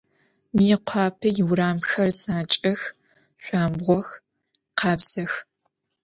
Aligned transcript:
Mıêkhuape 0.55 1.27
yiuramxer 1.35 2.09
zanç'ex, 2.21 2.81
şsuambğox, 3.43 4.07
khabzex. 4.79 5.31